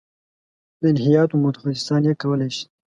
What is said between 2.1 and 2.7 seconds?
کولای شي.